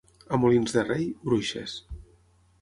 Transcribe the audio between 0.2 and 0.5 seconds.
A